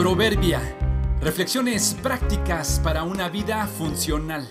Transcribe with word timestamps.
Proverbia. 0.00 0.62
Reflexiones 1.20 1.94
prácticas 2.02 2.80
para 2.82 3.02
una 3.02 3.28
vida 3.28 3.66
funcional. 3.66 4.48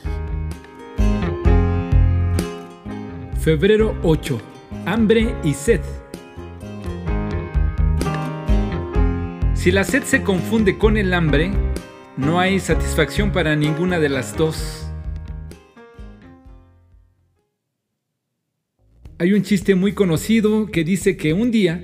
Febrero 3.41 3.97
8. 4.03 4.39
Hambre 4.85 5.33
y 5.43 5.55
sed. 5.55 5.81
Si 9.55 9.71
la 9.71 9.83
sed 9.83 10.03
se 10.03 10.21
confunde 10.21 10.77
con 10.77 10.97
el 10.97 11.15
hambre, 11.15 11.51
no 12.15 12.39
hay 12.39 12.59
satisfacción 12.59 13.31
para 13.31 13.55
ninguna 13.55 13.99
de 13.99 14.09
las 14.09 14.37
dos. 14.37 14.85
Hay 19.17 19.33
un 19.33 19.41
chiste 19.41 19.73
muy 19.73 19.93
conocido 19.93 20.67
que 20.67 20.83
dice 20.83 21.17
que 21.17 21.33
un 21.33 21.49
día 21.49 21.83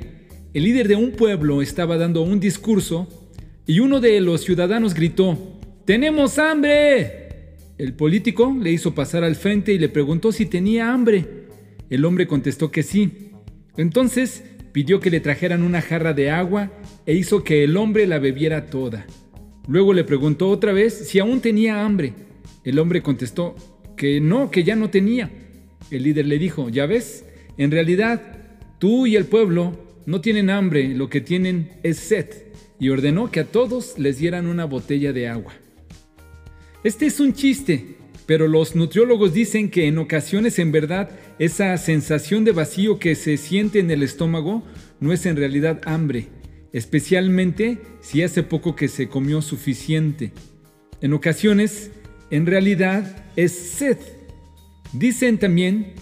el 0.53 0.63
líder 0.63 0.87
de 0.87 0.97
un 0.97 1.13
pueblo 1.13 1.63
estaba 1.63 1.97
dando 1.97 2.21
un 2.21 2.39
discurso 2.39 3.24
y 3.67 3.79
uno 3.79 3.99
de 3.99 4.21
los 4.21 4.41
ciudadanos 4.41 4.93
gritó, 4.93 5.37
¡Tenemos 5.85 6.39
hambre! 6.39 7.25
El 7.77 7.93
político 7.93 8.55
le 8.59 8.71
hizo 8.71 8.95
pasar 8.95 9.23
al 9.23 9.35
frente 9.35 9.73
y 9.73 9.79
le 9.79 9.89
preguntó 9.89 10.31
si 10.31 10.45
tenía 10.45 10.93
hambre. 10.93 11.25
El 11.89 12.05
hombre 12.05 12.25
contestó 12.25 12.71
que 12.71 12.83
sí. 12.83 13.31
Entonces 13.75 14.43
pidió 14.71 14.99
que 14.99 15.09
le 15.09 15.19
trajeran 15.19 15.61
una 15.61 15.81
jarra 15.81 16.13
de 16.13 16.31
agua 16.31 16.71
e 17.05 17.13
hizo 17.13 17.43
que 17.43 17.63
el 17.63 17.75
hombre 17.77 18.07
la 18.07 18.19
bebiera 18.19 18.67
toda. 18.67 19.05
Luego 19.67 19.93
le 19.93 20.03
preguntó 20.03 20.49
otra 20.49 20.71
vez 20.71 20.93
si 20.93 21.19
aún 21.19 21.41
tenía 21.41 21.83
hambre. 21.83 22.13
El 22.63 22.79
hombre 22.79 23.01
contestó 23.01 23.55
que 23.97 24.21
no, 24.21 24.51
que 24.51 24.63
ya 24.63 24.75
no 24.75 24.89
tenía. 24.89 25.31
El 25.91 26.03
líder 26.03 26.27
le 26.27 26.39
dijo, 26.39 26.69
ya 26.69 26.85
ves, 26.85 27.25
en 27.57 27.71
realidad 27.71 28.21
tú 28.79 29.05
y 29.05 29.15
el 29.15 29.25
pueblo 29.25 29.77
no 30.05 30.21
tienen 30.21 30.49
hambre, 30.49 30.89
lo 30.89 31.09
que 31.09 31.21
tienen 31.21 31.71
es 31.83 31.97
sed, 31.97 32.27
y 32.79 32.89
ordenó 32.89 33.31
que 33.31 33.41
a 33.41 33.45
todos 33.45 33.97
les 33.97 34.17
dieran 34.17 34.47
una 34.47 34.65
botella 34.65 35.13
de 35.13 35.27
agua. 35.27 35.53
Este 36.83 37.05
es 37.05 37.19
un 37.19 37.33
chiste, 37.33 37.95
pero 38.25 38.47
los 38.47 38.75
nutriólogos 38.75 39.33
dicen 39.33 39.69
que 39.69 39.87
en 39.87 39.97
ocasiones 39.97 40.59
en 40.59 40.71
verdad 40.71 41.09
esa 41.39 41.77
sensación 41.77 42.43
de 42.43 42.51
vacío 42.51 42.99
que 42.99 43.15
se 43.15 43.37
siente 43.37 43.79
en 43.79 43.91
el 43.91 44.03
estómago 44.03 44.63
no 44.99 45.13
es 45.13 45.25
en 45.25 45.35
realidad 45.35 45.81
hambre, 45.85 46.27
especialmente 46.73 47.79
si 48.01 48.23
hace 48.23 48.43
poco 48.43 48.75
que 48.75 48.87
se 48.87 49.07
comió 49.07 49.41
suficiente. 49.41 50.31
En 51.01 51.13
ocasiones, 51.13 51.91
en 52.31 52.45
realidad 52.45 53.25
es 53.35 53.51
sed. 53.51 53.97
Dicen 54.93 55.37
también 55.37 55.93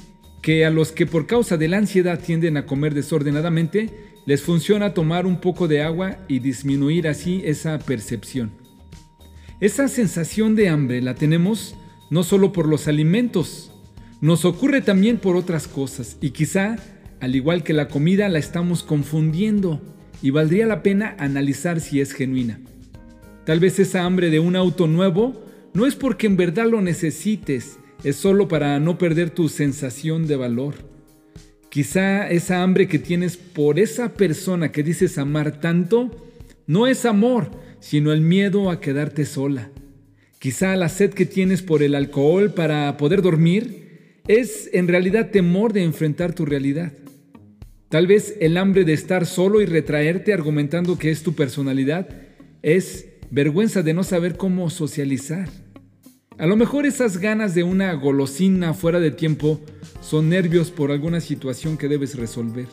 que 0.43 0.65
a 0.65 0.69
los 0.69 0.91
que 0.91 1.07
por 1.07 1.25
causa 1.25 1.57
de 1.57 1.69
la 1.69 1.77
ansiedad 1.77 2.19
tienden 2.19 2.57
a 2.57 2.65
comer 2.65 2.93
desordenadamente, 2.93 3.89
les 4.25 4.41
funciona 4.41 4.93
tomar 4.93 5.25
un 5.25 5.39
poco 5.39 5.69
de 5.69 5.81
agua 5.81 6.17
y 6.27 6.39
disminuir 6.39 7.07
así 7.07 7.41
esa 7.45 7.79
percepción. 7.79 8.51
Esa 9.61 9.87
sensación 9.87 10.53
de 10.55 10.67
hambre 10.67 11.01
la 11.01 11.15
tenemos 11.15 11.75
no 12.09 12.23
solo 12.23 12.51
por 12.51 12.67
los 12.67 12.89
alimentos, 12.89 13.71
nos 14.19 14.43
ocurre 14.43 14.81
también 14.81 15.17
por 15.17 15.37
otras 15.37 15.67
cosas 15.67 16.17
y 16.19 16.31
quizá, 16.31 16.75
al 17.21 17.35
igual 17.35 17.63
que 17.63 17.71
la 17.71 17.87
comida, 17.87 18.27
la 18.27 18.39
estamos 18.39 18.83
confundiendo 18.83 19.81
y 20.21 20.31
valdría 20.31 20.65
la 20.65 20.83
pena 20.83 21.15
analizar 21.19 21.79
si 21.79 22.01
es 22.01 22.11
genuina. 22.11 22.59
Tal 23.45 23.61
vez 23.61 23.79
esa 23.79 24.03
hambre 24.03 24.29
de 24.29 24.39
un 24.39 24.57
auto 24.57 24.87
nuevo 24.87 25.45
no 25.73 25.85
es 25.85 25.95
porque 25.95 26.27
en 26.27 26.35
verdad 26.35 26.67
lo 26.69 26.81
necesites, 26.81 27.77
es 28.03 28.15
solo 28.15 28.47
para 28.47 28.79
no 28.79 28.97
perder 28.97 29.29
tu 29.29 29.49
sensación 29.49 30.27
de 30.27 30.35
valor. 30.35 30.75
Quizá 31.69 32.29
esa 32.29 32.61
hambre 32.61 32.87
que 32.87 32.99
tienes 32.99 33.37
por 33.37 33.79
esa 33.79 34.13
persona 34.13 34.71
que 34.71 34.83
dices 34.83 35.17
amar 35.17 35.59
tanto 35.59 36.29
no 36.67 36.87
es 36.87 37.05
amor, 37.05 37.49
sino 37.79 38.13
el 38.13 38.21
miedo 38.21 38.69
a 38.69 38.79
quedarte 38.79 39.25
sola. 39.25 39.71
Quizá 40.39 40.75
la 40.75 40.89
sed 40.89 41.11
que 41.11 41.25
tienes 41.25 41.61
por 41.61 41.83
el 41.83 41.95
alcohol 41.95 42.53
para 42.53 42.95
poder 42.97 43.21
dormir 43.21 44.21
es 44.27 44.69
en 44.73 44.87
realidad 44.87 45.31
temor 45.31 45.73
de 45.73 45.83
enfrentar 45.83 46.33
tu 46.33 46.45
realidad. 46.45 46.93
Tal 47.89 48.07
vez 48.07 48.35
el 48.39 48.57
hambre 48.57 48.85
de 48.85 48.93
estar 48.93 49.25
solo 49.25 49.61
y 49.61 49.65
retraerte 49.65 50.33
argumentando 50.33 50.97
que 50.97 51.11
es 51.11 51.23
tu 51.23 51.33
personalidad 51.33 52.09
es 52.61 53.07
vergüenza 53.29 53.83
de 53.83 53.93
no 53.93 54.03
saber 54.03 54.35
cómo 54.35 54.69
socializar. 54.69 55.49
A 56.39 56.47
lo 56.47 56.55
mejor 56.55 56.87
esas 56.87 57.19
ganas 57.19 57.53
de 57.53 57.61
una 57.61 57.93
golosina 57.93 58.73
fuera 58.73 58.99
de 58.99 59.11
tiempo 59.11 59.61
son 60.01 60.29
nervios 60.29 60.71
por 60.71 60.91
alguna 60.91 61.21
situación 61.21 61.77
que 61.77 61.87
debes 61.87 62.15
resolver. 62.15 62.65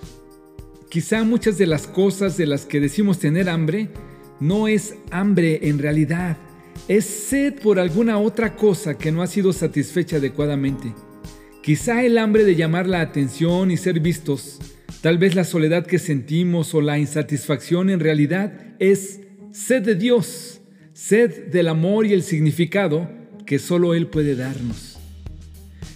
Quizá 0.89 1.25
muchas 1.25 1.59
de 1.59 1.67
las 1.67 1.87
cosas 1.87 2.39
de 2.39 2.47
las 2.47 2.65
que 2.65 2.81
decimos 2.81 3.19
tener 3.19 3.51
hambre 3.51 3.91
no 4.41 4.67
es 4.67 4.95
hambre 5.11 5.69
en 5.69 5.79
realidad, 5.79 6.39
es 6.89 7.05
sed 7.05 7.61
por 7.61 7.79
alguna 7.79 8.19
otra 8.19 8.57
cosa 8.57 8.97
que 8.97 9.13
no 9.13 9.21
ha 9.21 9.27
sido 9.27 9.53
satisfecha 9.53 10.17
adecuadamente. 10.17 10.95
Quizá 11.63 12.03
el 12.03 12.17
hambre 12.17 12.45
de 12.45 12.57
llamar 12.57 12.89
la 12.89 13.03
atención 13.03 13.71
y 13.71 13.77
ser 13.77 14.01
vistos, 14.01 14.59
tal 15.03 15.19
vez 15.19 15.35
la 15.35 15.45
soledad 15.45 15.87
que 15.87 15.99
sentimos 15.99 16.75
o 16.75 16.81
la 16.81 16.99
insatisfacción 16.99 17.91
en 17.91 18.01
realidad 18.01 18.75
es 18.79 19.21
sed 19.53 19.83
de 19.83 19.97
Dios, 19.97 20.63
sed 20.95 21.49
del 21.49 21.69
amor 21.69 22.07
y 22.07 22.15
el 22.15 22.23
significado 22.23 23.20
que 23.51 23.59
solo 23.59 23.95
Él 23.95 24.07
puede 24.07 24.37
darnos. 24.37 24.97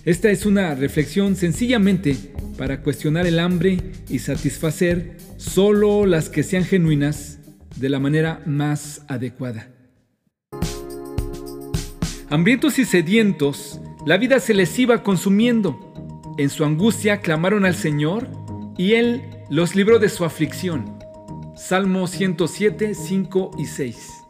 Esta 0.04 0.28
es 0.32 0.44
una 0.44 0.74
reflexión 0.74 1.36
sencillamente 1.36 2.16
para 2.58 2.80
cuestionar 2.80 3.28
el 3.28 3.38
hambre 3.38 3.78
y 4.08 4.18
satisfacer 4.18 5.18
solo 5.36 6.04
las 6.04 6.28
que 6.28 6.42
sean 6.42 6.64
genuinas 6.64 7.38
de 7.76 7.90
la 7.90 8.00
manera 8.00 8.42
más 8.44 9.02
adecuada. 9.06 9.68
Hambrientos 12.28 12.80
y 12.80 12.84
sedientos, 12.84 13.80
la 14.04 14.16
vida 14.16 14.40
se 14.40 14.52
les 14.52 14.76
iba 14.80 15.04
consumiendo. 15.04 15.78
En 16.38 16.50
su 16.50 16.64
angustia 16.64 17.20
clamaron 17.20 17.64
al 17.64 17.76
Señor 17.76 18.26
y 18.76 18.94
Él 18.94 19.22
los 19.48 19.76
libró 19.76 20.00
de 20.00 20.08
su 20.08 20.24
aflicción. 20.24 20.98
Salmo 21.54 22.08
107, 22.08 22.96
5 22.96 23.52
y 23.58 23.66
6. 23.66 24.23